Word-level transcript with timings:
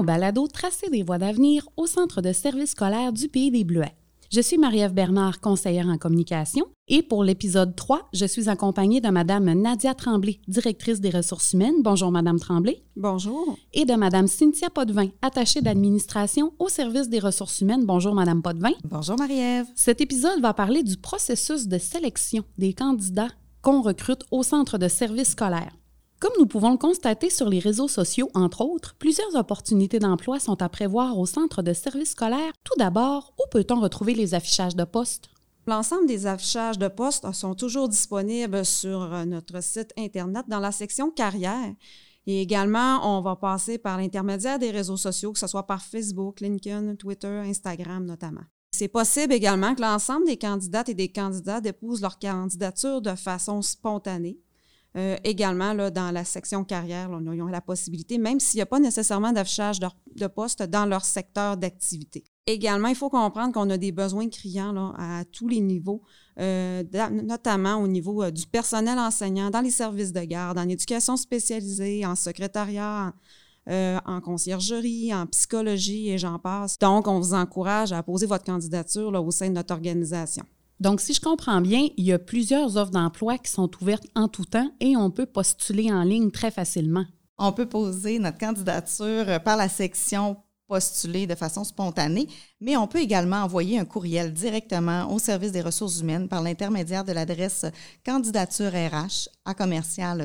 au 0.00 0.02
balado 0.02 0.46
Tracer 0.46 0.88
des 0.88 1.02
voies 1.02 1.18
d'avenir 1.18 1.68
au 1.76 1.86
Centre 1.86 2.22
de 2.22 2.32
services 2.32 2.70
scolaires 2.70 3.12
du 3.12 3.28
Pays 3.28 3.50
des 3.50 3.64
Bleuets. 3.64 3.94
Je 4.32 4.40
suis 4.40 4.56
Marie-Ève 4.56 4.94
Bernard, 4.94 5.40
conseillère 5.40 5.88
en 5.88 5.98
communication, 5.98 6.64
et 6.88 7.02
pour 7.02 7.22
l'épisode 7.22 7.76
3, 7.76 8.08
je 8.14 8.24
suis 8.24 8.48
accompagnée 8.48 9.02
de 9.02 9.10
Madame 9.10 9.52
Nadia 9.52 9.92
Tremblay, 9.92 10.40
directrice 10.48 11.02
des 11.02 11.10
ressources 11.10 11.52
humaines. 11.52 11.82
Bonjour, 11.82 12.10
Madame 12.10 12.40
Tremblay. 12.40 12.82
Bonjour. 12.96 13.58
Et 13.74 13.84
de 13.84 13.92
Madame 13.92 14.26
Cynthia 14.26 14.70
Potvin, 14.70 15.08
attachée 15.20 15.60
d'administration 15.60 16.54
au 16.58 16.70
service 16.70 17.10
des 17.10 17.18
ressources 17.18 17.60
humaines. 17.60 17.84
Bonjour, 17.84 18.14
Madame 18.14 18.40
Potvin. 18.40 18.72
Bonjour, 18.84 19.18
Marie-Ève. 19.18 19.66
Cet 19.74 20.00
épisode 20.00 20.40
va 20.40 20.54
parler 20.54 20.82
du 20.82 20.96
processus 20.96 21.68
de 21.68 21.76
sélection 21.76 22.42
des 22.56 22.72
candidats 22.72 23.28
qu'on 23.60 23.82
recrute 23.82 24.24
au 24.30 24.42
centre 24.42 24.78
de 24.78 24.88
services 24.88 25.32
scolaires. 25.32 25.76
Comme 26.20 26.34
nous 26.38 26.46
pouvons 26.46 26.72
le 26.72 26.76
constater 26.76 27.30
sur 27.30 27.48
les 27.48 27.60
réseaux 27.60 27.88
sociaux, 27.88 28.28
entre 28.34 28.60
autres, 28.60 28.94
plusieurs 28.98 29.34
opportunités 29.36 29.98
d'emploi 29.98 30.38
sont 30.38 30.60
à 30.60 30.68
prévoir 30.68 31.18
au 31.18 31.24
centre 31.24 31.62
de 31.62 31.72
services 31.72 32.10
scolaires. 32.10 32.52
Tout 32.62 32.78
d'abord, 32.78 33.32
où 33.38 33.48
peut-on 33.50 33.80
retrouver 33.80 34.12
les 34.12 34.34
affichages 34.34 34.76
de 34.76 34.84
postes? 34.84 35.30
L'ensemble 35.66 36.06
des 36.06 36.26
affichages 36.26 36.78
de 36.78 36.88
postes 36.88 37.32
sont 37.32 37.54
toujours 37.54 37.88
disponibles 37.88 38.66
sur 38.66 39.00
euh, 39.00 39.24
notre 39.24 39.62
site 39.62 39.94
Internet 39.96 40.44
dans 40.46 40.60
la 40.60 40.72
section 40.72 41.10
carrière. 41.10 41.72
Et 42.26 42.42
également, 42.42 43.16
on 43.16 43.22
va 43.22 43.36
passer 43.36 43.78
par 43.78 43.96
l'intermédiaire 43.96 44.58
des 44.58 44.70
réseaux 44.70 44.98
sociaux, 44.98 45.32
que 45.32 45.38
ce 45.38 45.46
soit 45.46 45.66
par 45.66 45.82
Facebook, 45.82 46.40
LinkedIn, 46.40 46.96
Twitter, 46.96 47.40
Instagram 47.46 48.04
notamment. 48.04 48.44
C'est 48.72 48.88
possible 48.88 49.32
également 49.32 49.74
que 49.74 49.80
l'ensemble 49.80 50.26
des 50.26 50.36
candidates 50.36 50.90
et 50.90 50.94
des 50.94 51.10
candidats 51.10 51.62
déposent 51.62 52.02
leur 52.02 52.18
candidature 52.18 53.00
de 53.00 53.14
façon 53.14 53.62
spontanée. 53.62 54.38
Euh, 54.96 55.16
également, 55.22 55.72
là, 55.72 55.90
dans 55.90 56.10
la 56.10 56.24
section 56.24 56.64
carrière, 56.64 57.08
là, 57.10 57.20
ils 57.32 57.50
la 57.50 57.60
possibilité, 57.60 58.18
même 58.18 58.40
s'il 58.40 58.58
n'y 58.58 58.62
a 58.62 58.66
pas 58.66 58.80
nécessairement 58.80 59.32
d'affichage 59.32 59.78
de, 59.78 59.86
de 60.16 60.26
poste 60.26 60.62
dans 60.64 60.84
leur 60.84 61.04
secteur 61.04 61.56
d'activité. 61.56 62.24
Également, 62.46 62.88
il 62.88 62.96
faut 62.96 63.10
comprendre 63.10 63.52
qu'on 63.52 63.70
a 63.70 63.78
des 63.78 63.92
besoins 63.92 64.28
criants 64.28 64.72
là, 64.72 64.92
à 64.98 65.24
tous 65.24 65.46
les 65.46 65.60
niveaux, 65.60 66.02
euh, 66.40 66.82
notamment 67.22 67.76
au 67.76 67.86
niveau 67.86 68.24
euh, 68.24 68.32
du 68.32 68.46
personnel 68.46 68.98
enseignant, 68.98 69.50
dans 69.50 69.60
les 69.60 69.70
services 69.70 70.12
de 70.12 70.22
garde, 70.22 70.58
en 70.58 70.68
éducation 70.68 71.16
spécialisée, 71.16 72.04
en 72.04 72.16
secrétariat, 72.16 73.12
en, 73.68 73.98
en 74.06 74.20
conciergerie, 74.20 75.14
en 75.14 75.26
psychologie 75.26 76.10
et 76.10 76.18
j'en 76.18 76.40
passe. 76.40 76.78
Donc, 76.80 77.06
on 77.06 77.20
vous 77.20 77.34
encourage 77.34 77.92
à 77.92 78.02
poser 78.02 78.26
votre 78.26 78.44
candidature 78.44 79.12
là, 79.12 79.20
au 79.20 79.30
sein 79.30 79.48
de 79.48 79.54
notre 79.54 79.72
organisation. 79.72 80.44
Donc, 80.80 81.02
si 81.02 81.12
je 81.12 81.20
comprends 81.20 81.60
bien, 81.60 81.88
il 81.98 82.04
y 82.04 82.12
a 82.12 82.18
plusieurs 82.18 82.78
offres 82.78 82.90
d'emploi 82.90 83.36
qui 83.36 83.50
sont 83.50 83.70
ouvertes 83.82 84.06
en 84.14 84.28
tout 84.28 84.46
temps 84.46 84.70
et 84.80 84.96
on 84.96 85.10
peut 85.10 85.26
postuler 85.26 85.92
en 85.92 86.02
ligne 86.02 86.30
très 86.30 86.50
facilement. 86.50 87.04
On 87.38 87.52
peut 87.52 87.68
poser 87.68 88.18
notre 88.18 88.38
candidature 88.38 89.28
euh, 89.28 89.38
par 89.38 89.56
la 89.56 89.68
section 89.68 90.36
postuler 90.66 91.26
de 91.26 91.34
façon 91.34 91.64
spontanée, 91.64 92.28
mais 92.60 92.76
on 92.76 92.86
peut 92.86 93.00
également 93.00 93.42
envoyer 93.42 93.78
un 93.80 93.84
courriel 93.84 94.32
directement 94.32 95.12
au 95.12 95.18
service 95.18 95.50
des 95.50 95.62
ressources 95.62 96.00
humaines 96.00 96.28
par 96.28 96.42
l'intermédiaire 96.42 97.04
de 97.04 97.10
l'adresse 97.10 97.66
candidature 98.06 98.70
RH 98.70 99.28
à 99.44 99.52
commercial. 99.52 100.24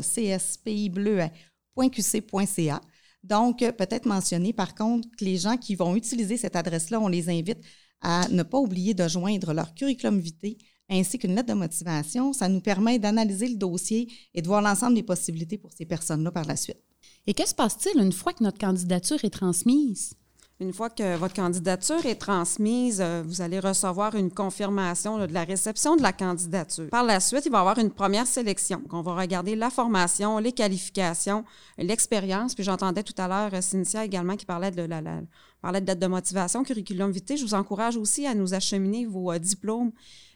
Donc, 3.23 3.58
peut-être 3.58 4.06
mentionner 4.06 4.53
par 4.53 4.75
contre 4.75 5.08
que 5.17 5.25
les 5.25 5.38
gens 5.38 5.58
qui 5.58 5.73
vont 5.73 5.95
utiliser 5.95 6.38
cette 6.38 6.56
adresse-là, 6.56 7.00
on 7.00 7.08
les 7.08 7.28
invite 7.28 7.66
à 8.01 8.27
ne 8.29 8.43
pas 8.43 8.59
oublier 8.59 8.93
de 8.93 9.07
joindre 9.07 9.53
leur 9.53 9.73
curriculum 9.73 10.19
vitae 10.19 10.57
ainsi 10.89 11.17
qu'une 11.17 11.35
lettre 11.35 11.49
de 11.49 11.57
motivation. 11.57 12.33
Ça 12.33 12.47
nous 12.47 12.61
permet 12.61 12.99
d'analyser 12.99 13.47
le 13.47 13.55
dossier 13.55 14.11
et 14.33 14.41
de 14.41 14.47
voir 14.47 14.61
l'ensemble 14.61 14.95
des 14.95 15.03
possibilités 15.03 15.57
pour 15.57 15.73
ces 15.73 15.85
personnes-là 15.85 16.31
par 16.31 16.45
la 16.45 16.55
suite. 16.55 16.83
Et 17.27 17.33
que 17.33 17.47
se 17.47 17.55
passe-t-il 17.55 18.01
une 18.01 18.11
fois 18.11 18.33
que 18.33 18.43
notre 18.43 18.59
candidature 18.59 19.23
est 19.23 19.31
transmise? 19.31 20.13
Une 20.61 20.71
fois 20.71 20.89
que 20.89 21.17
votre 21.17 21.33
candidature 21.33 22.05
est 22.05 22.16
transmise, 22.16 23.01
euh, 23.01 23.21
vous 23.25 23.41
allez 23.41 23.59
recevoir 23.59 24.16
une 24.16 24.31
confirmation 24.31 25.17
de 25.17 25.33
la 25.33 25.43
réception 25.43 25.97
de 25.97 26.01
la 26.01 26.13
candidature. 26.13 26.88
Par 26.89 27.03
la 27.03 27.19
suite, 27.19 27.45
il 27.45 27.51
va 27.51 27.57
y 27.57 27.59
avoir 27.59 27.77
une 27.77 27.91
première 27.91 28.25
sélection. 28.25 28.81
on 28.89 29.01
va 29.01 29.17
regarder 29.17 29.57
la 29.57 29.69
formation, 29.69 30.38
les 30.38 30.53
qualifications, 30.53 31.43
l'expérience. 31.77 32.55
Puis 32.55 32.63
j'entendais 32.63 33.03
tout 33.03 33.13
à 33.17 33.27
l'heure 33.27 33.53
euh, 33.53 33.59
Cynthia 33.59 34.05
également 34.05 34.38
qui 34.38 34.45
parlait 34.45 34.71
de 34.71 34.83
la, 34.83 35.01
la 35.01 35.19
parlait 35.61 35.81
de 35.81 35.88
date 35.88 35.99
de 35.99 36.07
motivation, 36.07 36.63
curriculum 36.63 37.11
vitae. 37.11 37.35
Je 37.35 37.43
vous 37.43 37.53
encourage 37.53 37.97
aussi 37.97 38.25
à 38.25 38.33
nous 38.33 38.53
acheminer 38.53 39.05
vos 39.05 39.33
euh, 39.33 39.39
diplômes 39.39 39.91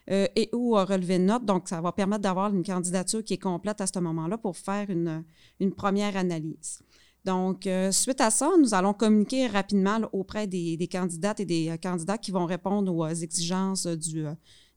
et 0.08 0.48
ou 0.52 0.72
relever 0.72 1.18
de 1.18 1.24
notes. 1.24 1.44
Donc, 1.44 1.68
ça 1.68 1.80
va 1.80 1.92
permettre 1.92 2.22
d'avoir 2.22 2.52
une 2.52 2.64
candidature 2.64 3.22
qui 3.22 3.34
est 3.34 3.38
complète 3.38 3.80
à 3.80 3.86
ce 3.86 3.96
moment-là 4.00 4.38
pour 4.38 4.56
faire 4.56 4.90
une, 4.90 5.22
une 5.60 5.72
première 5.72 6.16
analyse. 6.16 6.80
Donc, 7.24 7.66
euh, 7.66 7.92
suite 7.92 8.20
à 8.20 8.30
ça, 8.30 8.50
nous 8.58 8.72
allons 8.72 8.94
communiquer 8.94 9.46
rapidement 9.46 10.00
auprès 10.12 10.46
des, 10.46 10.88
candidates 10.90 11.40
et 11.40 11.44
des 11.44 11.68
euh, 11.68 11.76
candidats 11.76 12.16
qui 12.16 12.30
vont 12.30 12.46
répondre 12.46 12.94
aux 12.94 13.04
euh, 13.04 13.14
exigences 13.14 13.86
du, 13.86 14.24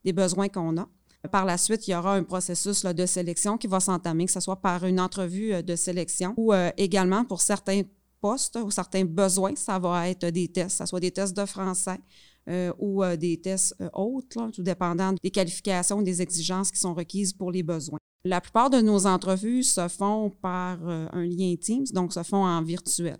des 0.03 0.13
besoins 0.13 0.49
qu'on 0.49 0.77
a. 0.77 0.87
Par 1.31 1.45
la 1.45 1.57
suite, 1.57 1.87
il 1.87 1.91
y 1.91 1.95
aura 1.95 2.15
un 2.15 2.23
processus 2.23 2.83
de 2.83 3.05
sélection 3.05 3.57
qui 3.57 3.67
va 3.67 3.79
s'entamer, 3.79 4.25
que 4.25 4.31
ce 4.31 4.41
soit 4.41 4.57
par 4.57 4.83
une 4.85 4.99
entrevue 4.99 5.63
de 5.63 5.75
sélection 5.77 6.33
ou 6.35 6.51
également 6.75 7.23
pour 7.23 7.39
certains 7.39 7.83
postes 8.19 8.59
ou 8.61 8.69
certains 8.69 9.05
besoins, 9.05 9.55
ça 9.55 9.79
va 9.79 10.09
être 10.09 10.25
des 10.25 10.49
tests, 10.49 10.79
que 10.79 10.83
ce 10.83 10.89
soit 10.89 10.99
des 10.99 11.11
tests 11.11 11.33
de 11.37 11.45
français, 11.45 11.97
ou 12.77 13.05
des 13.17 13.39
tests 13.39 13.73
autres, 13.93 14.51
tout 14.51 14.63
dépendant 14.63 15.13
des 15.23 15.31
qualifications, 15.31 16.01
des 16.01 16.21
exigences 16.21 16.69
qui 16.69 16.79
sont 16.81 16.93
requises 16.93 17.31
pour 17.31 17.53
les 17.53 17.63
besoins. 17.63 17.99
La 18.25 18.39
plupart 18.39 18.69
de 18.69 18.79
nos 18.79 19.05
entrevues 19.05 19.63
se 19.63 19.89
font 19.89 20.29
par 20.29 20.77
euh, 20.87 21.07
un 21.11 21.25
lien 21.25 21.55
Teams, 21.57 21.87
donc 21.91 22.13
se 22.13 22.23
font 22.23 22.45
en 22.45 22.61
virtuel. 22.61 23.17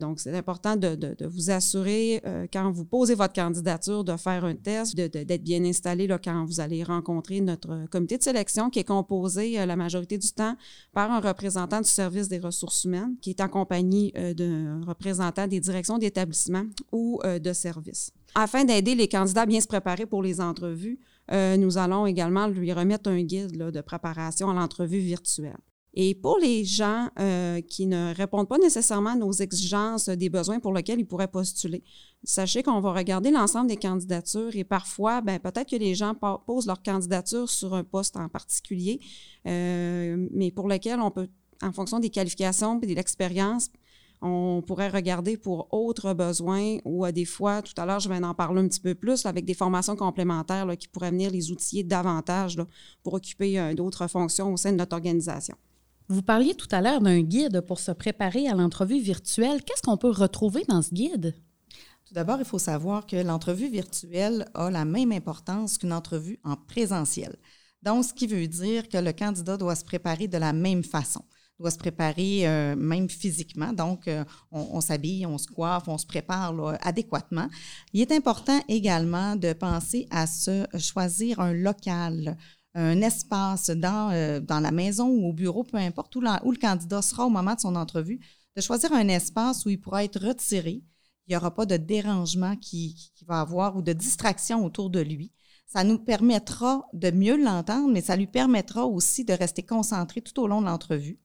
Donc, 0.00 0.20
c'est 0.20 0.36
important 0.36 0.76
de, 0.76 1.26
vous 1.26 1.50
assurer, 1.50 2.20
euh, 2.26 2.46
quand 2.52 2.70
vous 2.70 2.84
posez 2.84 3.14
votre 3.14 3.32
candidature, 3.32 4.04
de 4.04 4.16
faire 4.16 4.44
un 4.44 4.54
test, 4.54 4.96
d'être 4.96 5.42
bien 5.42 5.64
installé 5.64 6.06
là, 6.06 6.18
quand 6.18 6.44
vous 6.44 6.60
allez 6.60 6.82
rencontrer 6.82 7.40
notre 7.40 7.86
comité 7.90 8.18
de 8.18 8.22
sélection 8.22 8.70
qui 8.70 8.80
est 8.80 8.84
composé 8.84 9.60
euh, 9.60 9.66
la 9.66 9.76
majorité 9.76 10.18
du 10.18 10.30
temps 10.32 10.56
par 10.92 11.10
un 11.10 11.20
représentant 11.20 11.80
du 11.80 11.88
service 11.88 12.28
des 12.28 12.38
ressources 12.38 12.84
humaines 12.84 13.16
qui 13.20 13.30
est 13.30 13.40
accompagné 13.40 14.12
d'un 14.36 14.84
représentant 14.84 15.46
des 15.46 15.60
directions 15.60 15.98
d'établissement 15.98 16.64
ou 16.92 17.20
de 17.24 17.52
services. 17.52 18.10
Afin 18.34 18.64
d'aider 18.64 18.94
les 18.94 19.08
candidats 19.08 19.42
à 19.42 19.46
bien 19.46 19.60
se 19.60 19.66
préparer 19.66 20.06
pour 20.06 20.22
les 20.22 20.40
entrevues, 20.40 20.98
euh, 21.30 21.56
nous 21.56 21.78
allons 21.78 22.06
également 22.06 22.48
lui 22.48 22.72
remettre 22.72 23.08
un 23.10 23.22
guide 23.22 23.56
de 23.56 23.80
préparation 23.80 24.50
à 24.50 24.54
l'entrevue 24.54 24.98
virtuelle. 24.98 25.56
Et 25.96 26.16
pour 26.16 26.38
les 26.38 26.64
gens 26.64 27.08
euh, 27.20 27.60
qui 27.60 27.86
ne 27.86 28.12
répondent 28.14 28.48
pas 28.48 28.58
nécessairement 28.58 29.10
à 29.10 29.16
nos 29.16 29.30
exigences 29.30 30.08
des 30.08 30.28
besoins 30.28 30.58
pour 30.58 30.72
lesquels 30.72 30.98
ils 30.98 31.06
pourraient 31.06 31.28
postuler, 31.28 31.84
sachez 32.24 32.64
qu'on 32.64 32.80
va 32.80 32.92
regarder 32.92 33.30
l'ensemble 33.30 33.68
des 33.68 33.76
candidatures 33.76 34.56
et 34.56 34.64
parfois, 34.64 35.20
ben, 35.20 35.38
peut-être 35.38 35.70
que 35.70 35.76
les 35.76 35.94
gens 35.94 36.14
posent 36.46 36.66
leur 36.66 36.82
candidature 36.82 37.48
sur 37.48 37.74
un 37.74 37.84
poste 37.84 38.16
en 38.16 38.28
particulier, 38.28 38.98
euh, 39.46 40.28
mais 40.32 40.50
pour 40.50 40.68
lequel 40.68 40.98
on 40.98 41.12
peut, 41.12 41.28
en 41.62 41.72
fonction 41.72 42.00
des 42.00 42.10
qualifications 42.10 42.80
et 42.80 42.86
de 42.86 42.94
l'expérience, 42.94 43.70
on 44.20 44.62
pourrait 44.66 44.88
regarder 44.88 45.36
pour 45.36 45.68
autres 45.72 46.12
besoins 46.12 46.78
ou 46.84 47.04
à 47.04 47.12
des 47.12 47.26
fois, 47.26 47.62
tout 47.62 47.74
à 47.76 47.86
l'heure, 47.86 48.00
je 48.00 48.08
vais 48.08 48.16
en 48.16 48.34
parler 48.34 48.62
un 48.62 48.68
petit 48.68 48.80
peu 48.80 48.96
plus, 48.96 49.26
avec 49.26 49.44
des 49.44 49.54
formations 49.54 49.94
complémentaires 49.94 50.66
qui 50.76 50.88
pourraient 50.88 51.10
venir 51.10 51.30
les 51.30 51.52
outiller 51.52 51.84
davantage 51.84 52.58
pour 53.04 53.14
occuper 53.14 53.60
euh, 53.60 53.74
d'autres 53.74 54.08
fonctions 54.08 54.52
au 54.52 54.56
sein 54.56 54.72
de 54.72 54.78
notre 54.78 54.96
organisation. 54.96 55.56
Vous 56.08 56.22
parliez 56.22 56.54
tout 56.54 56.68
à 56.70 56.82
l'heure 56.82 57.00
d'un 57.00 57.22
guide 57.22 57.62
pour 57.62 57.78
se 57.78 57.90
préparer 57.90 58.46
à 58.48 58.54
l'entrevue 58.54 59.00
virtuelle. 59.00 59.62
Qu'est-ce 59.62 59.82
qu'on 59.82 59.96
peut 59.96 60.10
retrouver 60.10 60.64
dans 60.68 60.82
ce 60.82 60.92
guide? 60.92 61.34
Tout 62.06 62.12
d'abord, 62.12 62.38
il 62.38 62.44
faut 62.44 62.58
savoir 62.58 63.06
que 63.06 63.16
l'entrevue 63.16 63.70
virtuelle 63.70 64.46
a 64.52 64.70
la 64.70 64.84
même 64.84 65.12
importance 65.12 65.78
qu'une 65.78 65.94
entrevue 65.94 66.38
en 66.44 66.56
présentiel. 66.56 67.36
Donc, 67.82 68.04
ce 68.04 68.12
qui 68.12 68.26
veut 68.26 68.46
dire 68.46 68.88
que 68.88 68.98
le 68.98 69.12
candidat 69.12 69.56
doit 69.56 69.74
se 69.74 69.84
préparer 69.84 70.28
de 70.28 70.36
la 70.36 70.52
même 70.52 70.84
façon 70.84 71.24
doit 71.58 71.70
se 71.70 71.78
préparer 71.78 72.48
euh, 72.48 72.74
même 72.76 73.08
physiquement. 73.08 73.72
Donc, 73.72 74.08
euh, 74.08 74.24
on, 74.50 74.80
s'habille, 74.80 75.24
on 75.24 75.38
se 75.38 75.46
coiffe, 75.46 75.86
on 75.86 75.98
se 75.98 76.06
prépare 76.06 76.52
adéquatement. 76.80 77.48
Il 77.92 78.00
est 78.00 78.12
important 78.12 78.60
également 78.68 79.36
de 79.36 79.52
penser 79.52 80.06
à 80.10 80.26
se 80.26 80.66
choisir 80.78 81.40
un 81.40 81.52
local, 81.52 82.36
un 82.74 83.00
espace 83.02 83.70
dans, 83.70 84.10
euh, 84.10 84.40
dans 84.40 84.60
la 84.60 84.70
maison 84.70 85.08
ou 85.08 85.28
au 85.28 85.32
bureau, 85.32 85.64
peu 85.64 85.76
importe 85.76 86.14
où, 86.16 86.20
où, 86.20 86.52
le 86.52 86.58
candidat 86.58 87.02
sera 87.02 87.26
au 87.26 87.30
moment 87.30 87.54
de 87.54 87.60
son 87.60 87.76
entrevue, 87.76 88.20
de 88.56 88.60
choisir 88.60 88.92
un 88.92 89.08
espace 89.08 89.64
où 89.64 89.70
il 89.70 89.80
pourra 89.80 90.04
être 90.04 90.20
retiré. 90.20 90.82
Il 91.26 91.30
n'y 91.30 91.36
aura 91.36 91.54
pas 91.54 91.66
de 91.66 91.76
dérangement 91.76 92.56
qui, 92.56 93.12
qui 93.14 93.24
va 93.24 93.40
avoir 93.40 93.76
ou 93.76 93.82
de 93.82 93.92
distraction 93.92 94.64
autour 94.64 94.90
de 94.90 95.00
lui. 95.00 95.32
Ça 95.66 95.82
nous 95.82 95.98
permettra 95.98 96.86
de 96.92 97.10
mieux 97.10 97.42
l'entendre, 97.42 97.92
mais 97.92 98.02
ça 98.02 98.16
lui 98.16 98.26
permettra 98.26 98.86
aussi 98.86 99.24
de 99.24 99.32
rester 99.32 99.62
concentré 99.62 100.20
tout 100.20 100.38
au 100.40 100.46
long 100.46 100.60
de 100.60 100.66
l'entrevue. 100.66 101.18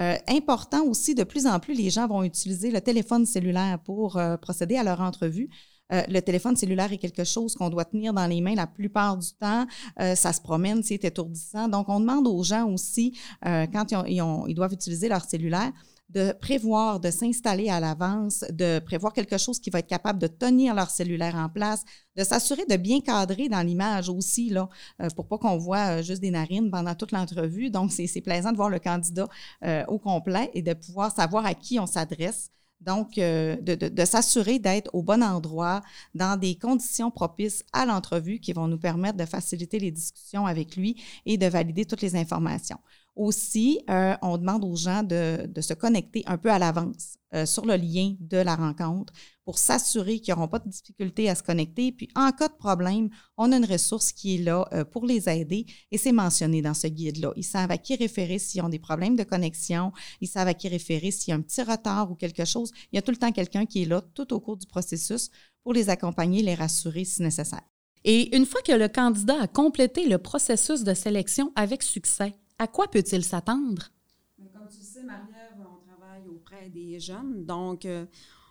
Euh, 0.00 0.16
important 0.28 0.84
aussi, 0.86 1.14
de 1.14 1.22
plus 1.22 1.46
en 1.46 1.60
plus, 1.60 1.74
les 1.74 1.90
gens 1.90 2.08
vont 2.08 2.24
utiliser 2.24 2.70
le 2.70 2.80
téléphone 2.80 3.26
cellulaire 3.26 3.78
pour 3.84 4.16
euh, 4.16 4.36
procéder 4.36 4.76
à 4.76 4.82
leur 4.82 5.00
entrevue. 5.00 5.48
Euh, 5.92 6.02
le 6.08 6.20
téléphone 6.20 6.56
cellulaire 6.56 6.92
est 6.92 6.98
quelque 6.98 7.24
chose 7.24 7.54
qu'on 7.54 7.68
doit 7.68 7.84
tenir 7.84 8.12
dans 8.12 8.26
les 8.26 8.40
mains 8.40 8.54
la 8.54 8.66
plupart 8.66 9.16
du 9.16 9.28
temps. 9.38 9.66
ça 9.98 10.32
se 10.32 10.40
promène, 10.40 10.82
c'est 10.82 11.04
étourdissant. 11.04 11.68
Donc, 11.68 11.88
on 11.88 12.00
demande 12.00 12.26
aux 12.26 12.42
gens 12.42 12.68
aussi, 12.68 13.16
quand 13.42 13.86
ils, 14.06 14.54
doivent 14.54 14.72
utiliser 14.72 15.08
leur 15.08 15.24
cellulaire, 15.24 15.72
de 16.10 16.32
prévoir, 16.32 17.00
de 17.00 17.10
s'installer 17.10 17.68
à 17.68 17.80
l'avance, 17.80 18.44
de 18.50 18.78
prévoir 18.78 19.12
quelque 19.12 19.38
chose 19.38 19.58
qui 19.58 19.70
va 19.70 19.80
être 19.80 19.88
capable 19.88 20.18
de 20.18 20.26
tenir 20.26 20.74
leur 20.74 20.90
cellulaire 20.90 21.34
en 21.34 21.48
place, 21.48 21.82
de 22.16 22.22
s'assurer 22.22 22.64
de 22.66 22.76
bien 22.76 23.00
cadrer 23.00 23.48
dans 23.48 23.62
l'image 23.62 24.08
aussi, 24.08 24.50
là, 24.50 24.68
euh, 25.02 25.08
pour 25.16 25.26
pas 25.26 25.38
qu'on 25.38 25.58
voit 25.58 25.98
euh, 25.98 26.02
juste 26.02 26.20
des 26.20 26.30
narines 26.30 26.70
pendant 26.70 26.94
toute 26.94 27.12
l'entrevue. 27.12 27.70
Donc, 27.70 27.90
c'est 27.92 28.20
plaisant 28.20 28.52
de 28.52 28.56
voir 28.56 28.70
le 28.70 28.78
candidat 28.78 29.28
euh, 29.64 29.84
au 29.88 29.98
complet 29.98 30.50
et 30.54 30.62
de 30.62 30.74
pouvoir 30.74 31.14
savoir 31.14 31.46
à 31.46 31.54
qui 31.54 31.80
on 31.80 31.86
s'adresse. 31.86 32.50
Donc, 32.80 33.14
de, 33.14 33.74
de 33.88 34.04
s'assurer 34.04 34.58
d'être 34.58 34.90
au 34.94 35.02
bon 35.02 35.22
endroit, 35.22 35.82
dans 36.14 36.38
des 36.38 36.56
conditions 36.56 37.10
propices 37.10 37.64
à 37.72 37.86
l'entrevue 37.86 38.40
qui 38.40 38.52
vont 38.52 38.68
nous 38.68 38.78
permettre 38.78 39.16
de 39.16 39.24
faciliter 39.24 39.78
les 39.78 39.90
discussions 39.90 40.44
avec 40.44 40.76
lui 40.76 41.02
et 41.24 41.38
de 41.38 41.46
valider 41.46 41.86
toutes 41.86 42.02
les 42.02 42.14
informations. 42.14 42.78
Aussi, 43.16 43.80
euh, 43.90 44.16
on 44.22 44.38
demande 44.38 44.64
aux 44.64 44.74
gens 44.74 45.04
de, 45.04 45.48
se 45.60 45.72
connecter 45.72 46.24
un 46.26 46.36
peu 46.36 46.50
à 46.50 46.58
l'avance 46.58 47.14
euh, 47.32 47.46
sur 47.46 47.64
le 47.64 47.76
lien 47.76 48.16
de 48.18 48.38
la 48.38 48.56
rencontre 48.56 49.12
pour 49.44 49.58
s'assurer 49.58 50.18
qu'ils 50.18 50.34
n'auront 50.34 50.48
pas 50.48 50.58
de 50.58 50.68
difficulté 50.68 51.30
à 51.30 51.36
se 51.36 51.42
connecter. 51.44 51.92
Puis, 51.92 52.08
en 52.16 52.32
cas 52.32 52.48
de 52.48 52.54
problème, 52.54 53.10
on 53.36 53.52
a 53.52 53.56
une 53.56 53.66
ressource 53.66 54.10
qui 54.10 54.34
est 54.34 54.38
là 54.38 54.66
euh, 54.72 54.84
pour 54.84 55.06
les 55.06 55.28
aider 55.28 55.64
et 55.92 55.98
c'est 55.98 56.10
mentionné 56.10 56.60
dans 56.60 56.74
ce 56.74 56.88
guide-là. 56.88 57.32
Ils 57.36 57.44
savent 57.44 57.70
à 57.70 57.78
qui 57.78 57.94
référer 57.94 58.40
s'ils 58.40 58.62
ont 58.62 58.68
des 58.68 58.80
problèmes 58.80 59.14
de 59.14 59.22
connexion, 59.22 59.92
ils 60.20 60.28
savent 60.28 60.48
à 60.48 60.54
qui 60.54 60.68
référer 60.68 61.12
s'il 61.12 61.30
y 61.30 61.32
a 61.32 61.36
un 61.36 61.42
petit 61.42 61.62
retard 61.62 62.10
ou 62.10 62.16
quelque 62.16 62.44
chose. 62.44 62.72
Il 62.90 62.96
y 62.96 62.98
a 62.98 63.02
tout 63.02 63.12
le 63.12 63.16
temps 63.16 63.30
quelqu'un 63.30 63.64
qui 63.64 63.82
est 63.82 63.86
là 63.86 64.02
tout 64.14 64.32
au 64.32 64.40
cours 64.40 64.56
du 64.56 64.66
processus 64.66 65.30
pour 65.62 65.72
les 65.72 65.88
accompagner, 65.88 66.42
les 66.42 66.54
rassurer 66.54 67.04
si 67.04 67.22
nécessaire. 67.22 67.62
Et 68.04 68.36
une 68.36 68.44
fois 68.44 68.60
que 68.60 68.72
le 68.72 68.88
candidat 68.88 69.40
a 69.40 69.46
complété 69.46 70.06
le 70.06 70.18
processus 70.18 70.84
de 70.84 70.92
sélection 70.92 71.52
avec 71.56 71.82
succès, 71.82 72.34
à 72.64 72.66
quoi 72.66 72.88
peut-il 72.88 73.22
s'attendre? 73.22 73.90
Comme 74.38 74.68
tu 74.70 74.82
sais, 74.82 75.02
Marie-Ève, 75.02 75.60
on 75.60 75.86
travaille 75.86 76.26
auprès 76.28 76.70
des 76.70 76.98
jeunes, 76.98 77.44
donc 77.44 77.84
euh, 77.84 78.06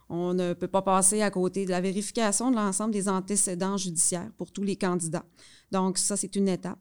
on 0.07 0.35
ne 0.35 0.53
peut 0.53 0.67
pas 0.67 0.83
passer 0.83 1.23
à 1.23 1.31
côté 1.31 1.65
de 1.65 1.71
la 1.71 1.81
vérification 1.81 2.51
de 2.51 2.55
l'ensemble 2.55 2.91
des 2.91 3.09
antécédents 3.09 3.75
judiciaires 3.75 4.29
pour 4.37 4.51
tous 4.51 4.61
les 4.61 4.75
candidats. 4.75 5.25
Donc, 5.71 5.97
ça, 5.97 6.15
c'est 6.15 6.35
une 6.35 6.47
étape. 6.47 6.77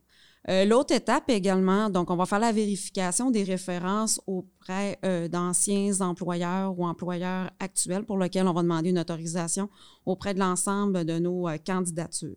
Euh, 0.51 0.67
l'autre 0.67 0.95
étape 0.95 1.31
également, 1.31 1.89
donc 1.89 2.11
on 2.11 2.17
va 2.17 2.27
faire 2.27 2.41
la 2.41 2.53
vérification 2.53 3.31
des 3.31 3.45
références 3.45 4.21
auprès 4.27 4.99
euh, 5.05 5.29
d'anciens 5.29 6.01
employeurs 6.01 6.79
ou 6.79 6.85
employeurs 6.85 7.51
actuels 7.61 8.05
pour 8.05 8.19
lesquels 8.19 8.47
on 8.47 8.53
va 8.53 8.63
demander 8.63 8.91
une 8.91 8.99
autorisation 8.99 9.71
auprès 10.05 10.35
de 10.35 10.41
l'ensemble 10.41 11.07
de 11.07 11.19
nos 11.19 11.49
candidatures. 11.65 12.37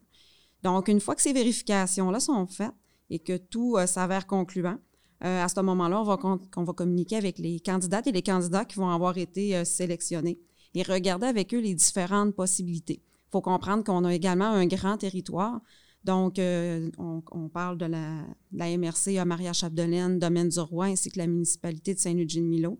Donc, 0.63 0.87
une 0.87 1.01
fois 1.01 1.15
que 1.15 1.21
ces 1.21 1.33
vérifications-là 1.33 2.21
sont 2.21 2.47
faites, 2.47 2.71
et 3.09 3.19
que 3.19 3.37
tout 3.37 3.77
euh, 3.77 3.85
s'avère 3.85 4.27
concluant, 4.27 4.77
euh, 5.23 5.43
à 5.43 5.47
ce 5.47 5.59
moment-là, 5.61 6.01
on 6.01 6.63
va, 6.63 6.73
communiquer 6.73 7.15
avec 7.15 7.39
les 7.39 7.59
candidates 7.59 8.07
et 8.07 8.11
les 8.11 8.21
candidats 8.21 8.65
qui 8.65 8.75
vont 8.75 8.89
avoir 8.89 9.17
été 9.17 9.55
euh, 9.55 9.63
sélectionnés 9.63 10.39
et 10.73 10.83
regarder 10.83 11.27
avec 11.27 11.53
eux 11.53 11.59
les 11.59 11.73
différentes 11.73 12.35
possibilités. 12.35 13.01
Il 13.01 13.31
faut 13.31 13.41
comprendre 13.41 13.83
qu'on 13.83 14.03
a 14.03 14.13
également 14.13 14.45
un 14.45 14.65
grand 14.65 14.97
territoire. 14.97 15.61
Donc, 16.03 16.35
on, 16.37 17.49
parle 17.51 17.79
de 17.79 17.85
la, 17.87 18.77
MRC 18.77 19.17
à 19.17 19.25
Maria-Chapdelaine, 19.25 20.19
Domaine 20.19 20.49
du 20.49 20.59
Roi, 20.59 20.85
ainsi 20.85 21.09
que 21.09 21.17
la 21.17 21.25
municipalité 21.25 21.95
de 21.95 21.99
Saint-Eugène-Milo. 21.99 22.79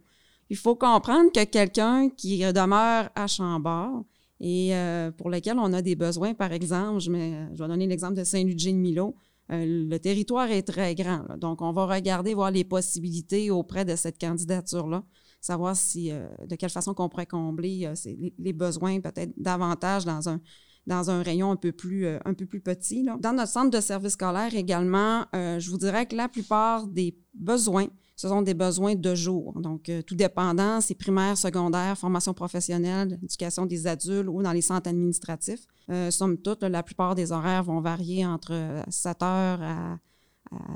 Il 0.52 0.58
faut 0.58 0.76
comprendre 0.76 1.32
que 1.32 1.44
quelqu'un 1.46 2.10
qui 2.10 2.40
demeure 2.40 3.10
à 3.16 3.26
Chambord 3.26 4.04
et 4.40 4.74
pour 5.18 5.32
lequel 5.32 5.58
on 5.58 5.74
a 5.74 5.82
des 5.82 5.96
besoins, 5.96 6.36
par 6.36 6.52
exemple, 6.52 7.00
je, 7.00 7.12
je 7.12 7.64
vais 7.64 7.68
donner 7.68 7.88
l'exemple 7.88 8.14
de 8.14 8.24
Saint-Eugène-Milo, 8.24 9.16
euh, 9.52 9.88
le 9.90 9.98
territoire 10.00 10.50
est 10.50 10.64
très 10.64 10.96
grand. 10.96 11.26
Donc, 11.38 11.62
on 11.62 11.72
va 11.72 11.86
regarder, 11.86 12.34
voir 12.34 12.52
les 12.52 12.64
possibilités 12.64 13.52
auprès 13.52 13.86
de 13.86 13.96
cette 13.96 14.20
candidature-là, 14.20 15.04
savoir 15.40 15.76
si, 15.76 16.12
euh, 16.12 16.28
de 16.48 16.56
quelle 16.56 16.70
façon 16.70 16.94
qu'on 16.94 17.10
pourrait 17.10 17.28
combler 17.28 17.86
euh, 17.86 18.12
les, 18.40 18.54
besoins 18.54 19.00
peut-être 19.02 19.34
davantage 19.38 20.06
dans 20.06 20.30
un, 20.30 20.42
dans 20.88 21.12
un 21.12 21.22
rayon 21.22 21.52
un 21.52 21.56
peu 21.56 21.72
plus, 21.72 22.08
un 22.08 22.34
peu 22.34 22.46
plus 22.46 22.62
petit. 22.62 23.06
Dans 23.20 23.34
notre 23.34 23.52
centre 23.52 23.70
de 23.70 23.82
service 23.82 24.14
scolaire 24.14 24.56
également, 24.56 25.26
je 25.34 25.70
vous 25.70 25.78
dirais 25.78 26.06
que 26.06 26.16
la 26.16 26.30
plupart 26.30 26.88
des 26.88 27.18
besoins 27.34 27.88
ce 28.16 28.30
sont 28.30 28.42
des 28.42 28.54
besoins 28.54 28.96
de 28.96 29.14
jour. 29.14 29.54
Donc, 29.60 29.90
euh, 29.90 30.02
tout 30.02 30.16
dépendant, 30.16 30.80
c'est 30.80 30.96
primaire, 30.96 31.38
secondaire, 31.38 31.98
formation 31.98 32.34
professionnelle, 32.34 33.20
éducation 33.22 33.66
des 33.66 33.88
adultes 33.88 34.30
ou 34.30 34.42
dans 34.42 34.54
les 34.54 34.62
centres 34.62 34.90
administratifs. 34.90 35.68
Euh, 35.90 36.10
somme 36.12 36.38
toute, 36.38 36.64
la 36.64 36.82
plupart 36.82 37.16
des 37.16 37.32
horaires 37.32 37.64
vont 37.64 37.82
varier 37.82 38.26
entre 38.26 38.84
7 38.88 39.24
heures 39.24 39.62
à, 39.62 40.00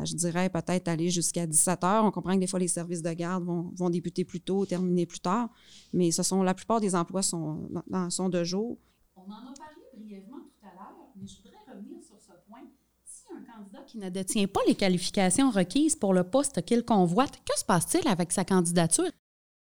je 0.03 0.15
dirais, 0.15 0.49
peut-être 0.49 0.87
aller 0.89 1.09
jusqu'à 1.09 1.47
17 1.47 1.83
heures. 1.83 2.03
On 2.03 2.11
comprend 2.11 2.33
que 2.33 2.39
des 2.39 2.47
fois, 2.47 2.59
les 2.59 2.67
services 2.67 3.01
de 3.01 3.13
garde 3.13 3.45
vont, 3.45 3.71
vont 3.75 3.89
débuter 3.89 4.25
plus 4.25 4.41
tôt, 4.41 4.65
terminer 4.65 5.05
plus 5.05 5.21
tard, 5.21 5.49
mais 5.93 6.11
ce 6.11 6.23
sont, 6.23 6.43
la 6.43 6.53
plupart 6.53 6.81
des 6.81 6.95
emplois 6.95 7.21
sont, 7.21 7.69
sont 8.09 8.29
de 8.29 8.43
jour. 8.43 8.77
On 9.15 9.21
en 9.21 9.51
a 9.51 9.53
parlé 9.57 9.81
brièvement 9.95 10.39
tout 10.39 10.67
à 10.67 10.73
l'heure, 10.73 10.95
mais 11.15 11.27
je 11.27 11.37
voudrais 11.37 11.73
revenir 11.73 12.01
sur 12.03 12.19
ce 12.19 12.33
point 12.47 12.63
un 13.31 13.41
qui 13.87 13.97
ne 13.97 14.09
détient 14.09 14.47
pas 14.47 14.61
les 14.67 14.75
qualifications 14.75 15.49
requises 15.49 15.95
pour 15.95 16.13
le 16.13 16.23
poste 16.23 16.63
qu'il 16.63 16.83
convoite, 16.83 17.39
que 17.45 17.57
se 17.57 17.65
passe-t-il 17.65 18.07
avec 18.07 18.31
sa 18.31 18.45
candidature? 18.45 19.09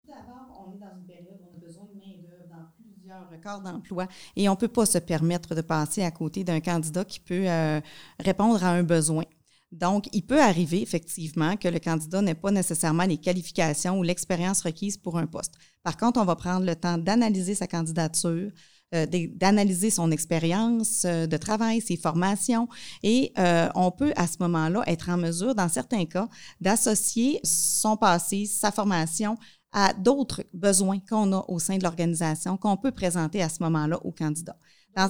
D'abord, 0.05 0.65
on 0.67 0.75
est 0.75 0.79
dans 0.79 0.99
une 0.99 1.05
période 1.05 1.39
où 1.41 1.47
on 1.53 1.57
a 1.57 1.65
besoin 1.65 1.85
de 1.85 1.99
main-d'œuvre 1.99 2.47
dans 2.49 2.65
plusieurs 2.77 3.29
records 3.29 3.61
d'emploi 3.61 4.07
et 4.35 4.49
on 4.49 4.53
ne 4.53 4.57
peut 4.57 4.67
pas 4.67 4.85
se 4.85 4.97
permettre 4.97 5.55
de 5.55 5.61
passer 5.61 6.03
à 6.03 6.11
côté 6.11 6.43
d'un 6.43 6.59
candidat 6.59 7.05
qui 7.05 7.19
peut 7.19 7.47
euh, 7.47 7.79
répondre 8.19 8.63
à 8.63 8.69
un 8.69 8.83
besoin. 8.83 9.23
Donc, 9.71 10.07
il 10.13 10.25
peut 10.25 10.41
arriver 10.41 10.81
effectivement 10.81 11.57
que 11.57 11.67
le 11.67 11.79
candidat 11.79 12.21
n'ait 12.21 12.35
pas 12.35 12.51
nécessairement 12.51 13.03
les 13.03 13.17
qualifications 13.17 13.99
ou 13.99 14.03
l'expérience 14.03 14.61
requise 14.61 14.97
pour 14.97 15.17
un 15.17 15.25
poste. 15.25 15.55
Par 15.83 15.97
contre, 15.97 16.21
on 16.21 16.25
va 16.25 16.35
prendre 16.37 16.65
le 16.65 16.75
temps 16.75 16.97
d'analyser 16.97 17.53
sa 17.53 17.67
candidature, 17.67 18.51
euh, 18.95 19.05
d'analyser 19.35 19.89
son 19.89 20.11
expérience 20.11 21.03
euh, 21.03 21.27
de 21.27 21.35
travail, 21.35 21.81
ses 21.81 21.97
formations, 21.97 22.69
et 23.03 23.33
euh, 23.37 23.67
on 23.75 23.91
peut 23.91 24.13
à 24.15 24.27
ce 24.27 24.37
moment-là 24.39 24.81
être 24.87 25.09
en 25.09 25.17
mesure, 25.17 25.55
dans 25.55 25.67
certains 25.67 26.05
cas, 26.05 26.29
d'associer 26.61 27.41
son 27.43 27.97
passé, 27.97 28.45
sa 28.45 28.71
formation 28.71 29.37
à 29.73 29.93
d'autres 29.93 30.43
besoins 30.53 30.99
qu'on 30.99 31.33
a 31.33 31.43
au 31.49 31.59
sein 31.59 31.77
de 31.77 31.83
l'organisation 31.83 32.55
qu'on 32.55 32.77
peut 32.77 32.91
présenter 32.91 33.41
à 33.43 33.49
ce 33.49 33.61
moment-là 33.61 33.99
au 34.05 34.11
candidat. 34.11 34.55
Dans 34.95 35.09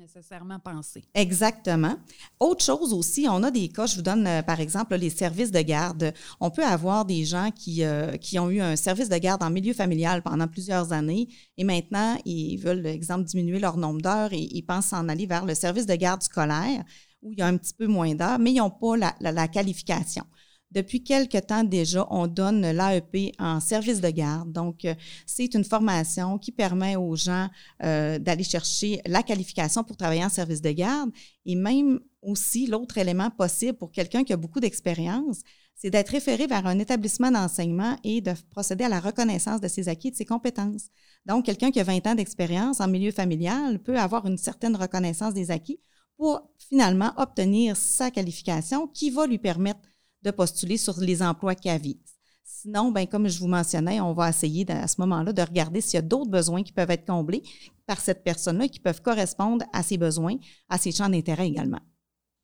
nécessairement 0.00 0.58
pensé. 0.58 1.04
Exactement. 1.14 1.96
Autre 2.38 2.64
chose 2.64 2.92
aussi, 2.94 3.26
on 3.28 3.42
a 3.42 3.50
des 3.50 3.68
cas, 3.68 3.86
je 3.86 3.96
vous 3.96 4.02
donne 4.02 4.26
euh, 4.26 4.42
par 4.42 4.58
exemple 4.58 4.96
les 4.96 5.10
services 5.10 5.50
de 5.50 5.60
garde. 5.60 6.14
On 6.40 6.50
peut 6.50 6.64
avoir 6.64 7.04
des 7.04 7.24
gens 7.24 7.50
qui, 7.50 7.84
euh, 7.84 8.16
qui 8.16 8.38
ont 8.38 8.50
eu 8.50 8.60
un 8.60 8.76
service 8.76 9.10
de 9.10 9.18
garde 9.18 9.42
en 9.42 9.50
milieu 9.50 9.74
familial 9.74 10.22
pendant 10.22 10.48
plusieurs 10.48 10.92
années 10.92 11.28
et 11.58 11.64
maintenant 11.64 12.16
ils 12.24 12.56
veulent, 12.56 12.86
exemple, 12.86 13.24
diminuer 13.24 13.58
leur 13.58 13.76
nombre 13.76 14.00
d'heures 14.00 14.32
et 14.32 14.48
ils 14.50 14.62
pensent 14.62 14.86
s'en 14.86 15.08
aller 15.08 15.26
vers 15.26 15.44
le 15.44 15.54
service 15.54 15.86
de 15.86 15.94
garde 15.94 16.22
scolaire 16.22 16.82
où 17.22 17.32
il 17.32 17.38
y 17.38 17.42
a 17.42 17.46
un 17.46 17.58
petit 17.58 17.74
peu 17.74 17.86
moins 17.86 18.14
d'heures, 18.14 18.38
mais 18.38 18.52
ils 18.52 18.58
n'ont 18.58 18.70
pas 18.70 18.96
la 19.20 19.48
qualification. 19.48 20.24
Depuis 20.70 21.02
quelque 21.02 21.38
temps 21.38 21.64
déjà, 21.64 22.06
on 22.10 22.28
donne 22.28 22.60
l'AEP 22.60 23.34
en 23.40 23.58
service 23.58 24.00
de 24.00 24.10
garde. 24.10 24.52
Donc, 24.52 24.84
euh, 24.84 24.94
c'est 25.26 25.54
une 25.54 25.64
formation 25.64 26.38
qui 26.38 26.52
permet 26.52 26.94
aux 26.94 27.16
gens 27.16 27.48
euh, 27.82 28.20
d'aller 28.20 28.44
chercher 28.44 29.00
la 29.04 29.24
qualification 29.24 29.82
pour 29.82 29.96
travailler 29.96 30.24
en 30.24 30.28
service 30.28 30.62
de 30.62 30.70
garde. 30.70 31.10
Et 31.44 31.56
même 31.56 31.98
aussi, 32.22 32.68
l'autre 32.68 32.98
élément 32.98 33.30
possible 33.30 33.76
pour 33.78 33.90
quelqu'un 33.90 34.22
qui 34.22 34.32
a 34.32 34.36
beaucoup 34.36 34.60
d'expérience, 34.60 35.40
c'est 35.74 35.90
d'être 35.90 36.10
référé 36.10 36.46
vers 36.46 36.66
un 36.66 36.78
établissement 36.78 37.32
d'enseignement 37.32 37.96
et 38.04 38.20
de 38.20 38.32
procéder 38.50 38.84
à 38.84 38.88
la 38.88 39.00
reconnaissance 39.00 39.60
de 39.60 39.66
ses 39.66 39.88
acquis 39.88 40.08
et 40.08 40.10
de 40.12 40.16
ses 40.16 40.26
compétences. 40.26 40.88
Donc, 41.26 41.46
quelqu'un 41.46 41.72
qui 41.72 41.80
a 41.80 41.84
20 41.84 42.06
ans 42.06 42.14
d'expérience 42.14 42.80
en 42.80 42.86
milieu 42.86 43.10
familial 43.10 43.80
peut 43.80 43.98
avoir 43.98 44.24
une 44.26 44.38
certaine 44.38 44.76
reconnaissance 44.76 45.34
des 45.34 45.50
acquis 45.50 45.80
pour 46.16 46.42
finalement 46.58 47.12
obtenir 47.16 47.76
sa 47.76 48.10
qualification 48.10 48.86
qui 48.86 49.10
va 49.10 49.26
lui 49.26 49.38
permettre 49.38 49.80
de 50.22 50.30
postuler 50.30 50.76
sur 50.76 50.98
les 51.00 51.22
emplois 51.22 51.54
qui 51.54 51.68
avisent. 51.68 51.96
Sinon, 52.42 52.90
ben, 52.92 53.06
comme 53.06 53.28
je 53.28 53.38
vous 53.38 53.46
mentionnais, 53.46 54.00
on 54.00 54.12
va 54.12 54.28
essayer 54.28 54.70
à 54.70 54.86
ce 54.86 55.00
moment-là 55.00 55.32
de 55.32 55.42
regarder 55.42 55.80
s'il 55.80 55.94
y 55.94 55.98
a 55.98 56.02
d'autres 56.02 56.30
besoins 56.30 56.62
qui 56.62 56.72
peuvent 56.72 56.90
être 56.90 57.06
comblés 57.06 57.42
par 57.86 58.00
cette 58.00 58.22
personne-là 58.22 58.68
qui 58.68 58.80
peuvent 58.80 59.00
correspondre 59.00 59.64
à 59.72 59.82
ses 59.82 59.96
besoins, 59.96 60.36
à 60.68 60.76
ses 60.76 60.92
champs 60.92 61.08
d'intérêt 61.08 61.48
également. 61.48 61.80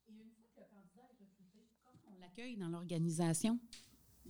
Et 0.08 0.12
une 0.12 0.30
fois 0.32 0.46
que 0.56 0.62
on 2.10 2.20
l'accueille 2.20 2.56
dans 2.56 2.68
l'organisation? 2.68 3.58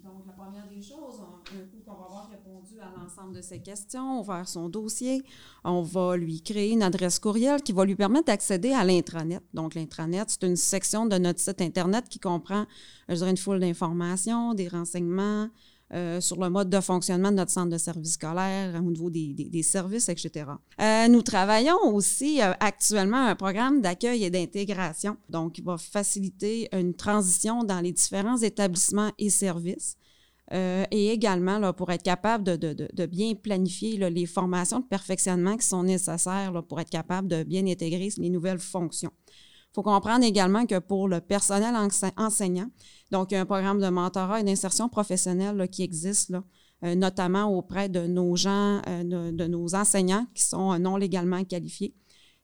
Donc, 0.07 0.25
la 0.25 0.33
première 0.33 0.69
des 0.69 0.81
choses, 0.81 1.21
un 1.21 1.43
coup 1.51 1.83
qu'on 1.85 1.95
va 1.95 2.05
avoir 2.05 2.31
répondu 2.31 2.79
à 2.81 2.97
l'ensemble 2.97 3.35
de 3.35 3.43
ses 3.43 3.59
questions, 3.61 4.21
ouvert 4.21 4.47
son 4.47 4.69
dossier, 4.69 5.25
on 5.65 5.83
va 5.83 6.17
lui 6.17 6.41
créer 6.43 6.71
une 6.71 6.83
adresse 6.85 7.19
courriel 7.19 7.61
qui 7.61 7.73
va 7.73 7.85
lui 7.85 7.97
permettre 7.97 8.27
d'accéder 8.27 8.73
à 8.73 8.85
l'intranet. 8.85 9.43
Donc, 9.53 9.75
l'intranet, 9.75 10.31
c'est 10.31 10.45
une 10.47 10.55
section 10.55 11.07
de 11.07 11.19
notre 11.19 11.41
site 11.41 11.61
Internet 11.61 12.09
qui 12.09 12.21
comprend, 12.21 12.67
je 13.09 13.15
dirais, 13.15 13.31
une 13.31 13.37
foule 13.37 13.59
d'informations, 13.59 14.55
des 14.55 14.69
renseignements, 14.69 15.49
euh, 15.95 16.21
sur 16.21 16.41
le 16.43 16.51
mode 16.51 16.69
de 16.69 16.81
fonctionnement 16.81 17.31
de 17.31 17.37
notre 17.37 17.53
centre 17.53 17.71
de 17.71 17.79
services 17.79 18.15
scolaire, 18.15 18.75
au 18.75 18.91
niveau 18.91 19.09
des, 19.09 19.35
des, 19.35 19.63
services, 19.63 20.09
etc. 20.09 20.47
Euh, 20.81 21.07
nous 21.07 21.23
travaillons 21.23 21.81
aussi 21.95 22.43
euh, 22.43 22.53
actuellement 22.59 23.29
un 23.29 23.37
programme 23.37 23.81
d'accueil 23.81 24.25
et 24.25 24.31
d'intégration, 24.31 25.17
donc 25.29 25.53
qui 25.53 25.61
va 25.63 25.79
faciliter 25.79 26.69
une 26.73 26.93
transition 26.93 27.63
dans 27.63 27.81
les 27.81 27.93
différents 27.93 28.39
établissements 28.39 29.13
et 29.17 29.31
services. 29.31 29.97
et 30.51 31.13
également 31.13 31.59
là, 31.61 31.73
pour 31.73 31.91
être 31.91 32.03
capable 32.03 32.45
de, 32.45 33.07
bien 33.07 33.35
planifier 33.35 34.11
les 34.11 34.27
formations 34.27 34.81
de 34.81 34.87
perfectionnement 34.87 35.57
qui 35.57 35.67
sont 35.67 35.85
nécessaires 35.85 36.65
pour 36.69 36.81
être 36.81 36.91
capable 36.91 37.29
de 37.29 37.45
bien 37.45 37.65
intégrer 37.67 38.09
les 38.19 38.31
nouvelles 38.31 38.61
fonctions. 38.61 39.13
Faut 39.77 39.83
comprendre 39.83 40.25
également 40.25 40.65
que 40.65 40.79
pour 40.79 41.07
le 41.07 41.21
personnel 41.21 41.77
enseignant, 42.17 42.71
donc 43.11 43.31
il 43.31 43.35
y 43.35 43.37
a 43.37 43.43
un 43.43 43.45
programme 43.45 43.79
de 43.79 43.89
mentorat 43.91 44.41
et 44.41 44.43
d'insertion 44.43 44.89
professionnelle 44.89 45.69
qui 45.71 45.83
existe, 45.83 46.31
là, 46.31 46.43
notamment 46.95 47.45
auprès 47.55 47.91
de 47.91 48.07
nos 48.07 48.37
gens, 48.37 48.81
de, 48.81 49.47
nos 49.47 49.75
enseignants 49.75 50.27
qui 50.35 50.45
sont 50.45 50.79
non 50.79 50.97
légalement 50.97 51.45
qualifiés 51.45 51.95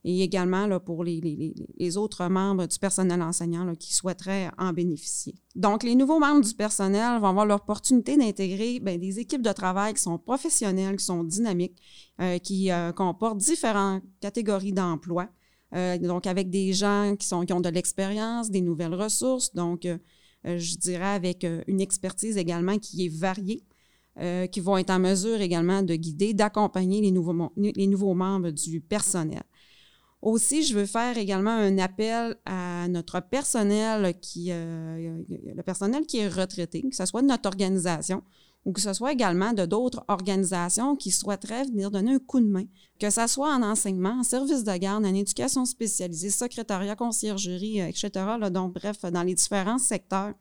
et 0.04 0.22
également 0.22 0.78
pour 0.80 1.04
les, 1.04 1.96
autres 1.96 2.26
membres 2.28 2.66
du 2.66 2.78
personnel 2.78 3.22
enseignant 3.22 3.74
qui 3.76 3.94
souhaiteraient 3.94 4.50
en 4.58 4.74
bénéficier. 4.74 5.34
Donc, 5.54 5.84
les 5.84 5.94
nouveaux 5.94 6.18
membres 6.18 6.44
du 6.44 6.52
personnel 6.52 7.18
vont 7.18 7.28
avoir 7.28 7.46
l'opportunité 7.46 8.18
d'intégrer 8.18 8.78
ben, 8.78 9.00
des 9.00 9.20
équipes 9.20 9.42
de 9.42 9.52
travail 9.52 9.94
qui 9.94 10.02
sont 10.02 10.18
professionnelles, 10.18 10.96
qui 10.96 11.04
sont 11.06 11.24
dynamiques, 11.24 11.80
euh, 12.20 12.36
qui 12.36 12.70
euh, 12.70 12.92
comportent 12.92 13.38
différentes 13.38 14.02
catégories 14.20 14.74
d'emplois. 14.74 15.30
Euh, 15.74 15.98
donc, 15.98 16.26
avec 16.26 16.50
des 16.50 16.72
gens 16.72 17.16
qui, 17.18 17.26
sont, 17.26 17.44
qui 17.44 17.52
ont 17.52 17.60
de 17.60 17.68
l'expérience, 17.68 18.50
des 18.50 18.60
nouvelles 18.60 18.94
ressources, 18.94 19.54
donc, 19.54 19.86
je 20.44 20.76
dirais 20.76 21.14
avec 21.14 21.46
une 21.68 21.80
expertise 21.80 22.36
également 22.36 22.76
qui 22.76 23.06
est 23.06 23.08
variée. 23.08 23.62
qui 24.50 24.60
vont 24.60 24.76
être 24.76 24.90
en 24.90 24.98
mesure 24.98 25.40
également 25.40 25.82
de 25.82 25.94
guider, 25.94 26.34
d'accompagner 26.34 27.00
les 27.00 27.12
nouveaux, 27.12 27.52
les 27.56 27.86
nouveaux 27.86 28.14
membres 28.14 28.50
du 28.50 28.80
personnel. 28.80 29.44
Aussi, 30.22 30.62
je 30.62 30.78
veux 30.78 30.86
faire 30.86 31.18
également 31.18 31.50
un 31.50 31.78
appel 31.78 32.36
à 32.46 32.86
notre 32.86 33.18
personnel 33.18 34.14
qui, 34.20 34.52
euh, 34.52 35.20
le 35.28 35.62
personnel 35.64 36.06
qui 36.06 36.18
est 36.18 36.28
retraité, 36.28 36.80
que 36.80 36.94
ce 36.94 37.04
soit 37.06 37.22
de 37.22 37.26
notre 37.26 37.48
organisation 37.48 38.22
ou 38.64 38.72
que 38.72 38.80
ce 38.80 38.92
soit 38.92 39.12
également 39.12 39.52
de 39.52 39.66
d'autres 39.66 40.04
organisations 40.08 40.94
qui 40.96 41.10
souhaiteraient 41.10 41.64
venir 41.64 41.90
donner 41.90 42.14
un 42.14 42.18
coup 42.18 42.40
de 42.40 42.46
main, 42.46 42.64
que 42.98 43.10
ce 43.10 43.26
soit 43.26 43.52
en 43.52 43.62
enseignement, 43.62 44.20
en 44.20 44.22
service 44.22 44.64
de 44.64 44.76
garde, 44.76 45.04
en 45.04 45.14
éducation 45.14 45.64
spécialisée, 45.64 46.30
secrétariat, 46.30 46.96
conciergerie, 46.96 47.80
etc. 47.80 48.10
donc, 48.50 48.74
bref, 48.74 49.02
dans 49.02 49.22
les 49.22 49.34
différents 49.34 49.78
secteurs. 49.78 50.34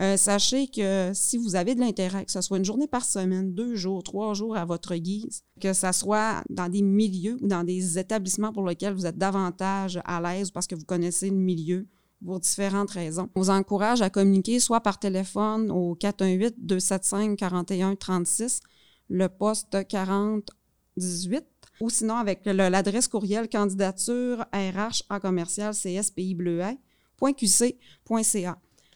Euh, 0.00 0.16
sachez 0.16 0.66
que 0.66 1.10
si 1.12 1.36
vous 1.36 1.56
avez 1.56 1.74
de 1.74 1.80
l'intérêt, 1.80 2.24
que 2.24 2.32
ce 2.32 2.40
soit 2.40 2.56
une 2.56 2.64
journée 2.64 2.86
par 2.86 3.04
semaine, 3.04 3.52
deux 3.52 3.74
jours, 3.76 4.02
trois 4.02 4.32
jours 4.32 4.56
à 4.56 4.64
votre 4.64 4.96
guise, 4.96 5.42
que 5.60 5.74
ce 5.74 5.92
soit 5.92 6.42
dans 6.48 6.70
des 6.70 6.80
milieux 6.80 7.36
ou 7.42 7.46
dans 7.46 7.64
des 7.64 7.98
établissements 7.98 8.50
pour 8.50 8.66
lesquels 8.66 8.94
vous 8.94 9.04
êtes 9.04 9.18
davantage 9.18 10.00
à 10.06 10.22
l'aise 10.22 10.50
parce 10.50 10.66
que 10.66 10.74
vous 10.74 10.86
connaissez 10.86 11.28
le 11.28 11.36
milieu, 11.36 11.86
pour 12.24 12.40
différentes 12.40 12.90
raisons. 12.90 13.28
On 13.34 13.40
vous 13.40 13.50
encourage 13.50 14.00
à 14.02 14.10
communiquer 14.10 14.60
soit 14.60 14.80
par 14.80 14.98
téléphone 14.98 15.70
au 15.70 15.94
418-275-4136, 15.96 18.60
le 19.08 19.28
poste 19.28 19.86
4018, 19.88 21.44
ou 21.80 21.90
sinon 21.90 22.16
avec 22.16 22.44
l'adresse 22.44 23.08
courriel 23.08 23.48
candidature 23.48 24.44
RH 24.52 25.04
à 25.08 25.20
commercial 25.20 25.74
CSPI 25.74 26.36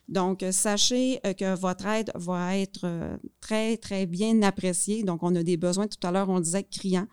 donc, 0.09 0.43
euh, 0.43 0.53
sachez 0.53 1.21
euh, 1.27 1.33
que 1.33 1.57
votre 1.57 1.87
aide 1.87 2.11
va 2.15 2.57
être 2.57 2.85
euh, 2.85 3.17
très, 3.41 3.77
très 3.77 4.07
bien 4.07 4.43
appréciée. 4.43 5.03
Donc, 5.03 5.23
on 5.23 5.35
a 5.35 5.43
des 5.43 5.57
besoins, 5.57 5.87
tout 5.87 6.05
à 6.07 6.13
l'heure, 6.13 6.29
on 6.29 6.41
disait 6.41 6.65
criants. 6.65 7.07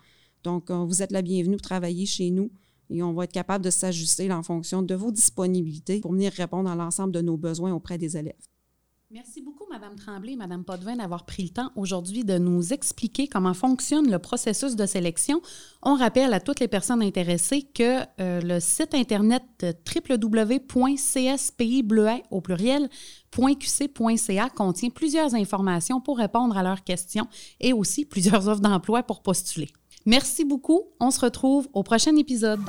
Donc, 0.43 0.71
vous 0.71 1.03
êtes 1.03 1.11
la 1.11 1.21
bienvenue 1.21 1.55
pour 1.55 1.61
travailler 1.61 2.07
chez 2.07 2.31
nous 2.31 2.49
et 2.91 3.01
on 3.01 3.13
va 3.13 3.23
être 3.23 3.31
capable 3.31 3.63
de 3.63 3.69
s'ajuster 3.69 4.31
en 4.31 4.43
fonction 4.43 4.83
de 4.83 4.95
vos 4.95 5.11
disponibilités 5.11 6.01
pour 6.01 6.11
venir 6.11 6.33
répondre 6.33 6.69
à 6.69 6.75
l'ensemble 6.75 7.13
de 7.13 7.21
nos 7.21 7.37
besoins 7.37 7.73
auprès 7.73 7.97
des 7.97 8.17
élèves. 8.17 8.35
Merci 9.13 9.41
beaucoup, 9.41 9.65
Madame 9.69 9.97
Tremblay 9.97 10.31
et 10.33 10.35
Madame 10.37 10.63
Potvin, 10.63 10.95
d'avoir 10.95 11.25
pris 11.25 11.43
le 11.43 11.49
temps 11.49 11.69
aujourd'hui 11.75 12.23
de 12.23 12.37
nous 12.37 12.71
expliquer 12.71 13.27
comment 13.27 13.53
fonctionne 13.53 14.09
le 14.09 14.19
processus 14.19 14.77
de 14.77 14.85
sélection. 14.85 15.41
On 15.83 15.95
rappelle 15.95 16.33
à 16.33 16.39
toutes 16.39 16.61
les 16.61 16.69
personnes 16.69 17.01
intéressées 17.01 17.63
que 17.63 18.03
euh, 18.21 18.39
le 18.39 18.61
site 18.61 18.93
Internet 18.93 19.43
www.cspibleuet 19.61 22.23
au 22.31 22.39
pluriel 22.39 22.89
.qc.ca 23.31 24.49
contient 24.49 24.89
plusieurs 24.89 25.35
informations 25.35 25.99
pour 25.99 26.17
répondre 26.17 26.57
à 26.57 26.63
leurs 26.63 26.85
questions 26.85 27.27
et 27.59 27.73
aussi 27.73 28.05
plusieurs 28.05 28.47
offres 28.47 28.61
d'emploi 28.61 29.03
pour 29.03 29.23
postuler. 29.23 29.73
Merci 30.05 30.45
beaucoup. 30.45 30.83
On 30.99 31.11
se 31.11 31.19
retrouve 31.19 31.67
au 31.73 31.83
prochain 31.83 32.15
épisode. 32.15 32.61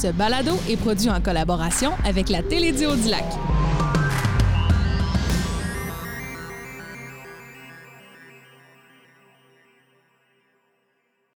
Ce 0.00 0.06
balado 0.12 0.52
est 0.68 0.76
produit 0.76 1.10
en 1.10 1.20
collaboration 1.20 1.90
avec 2.04 2.28
la 2.28 2.42
Télédio 2.42 2.94
du 2.94 3.08
Lac. 3.08 3.24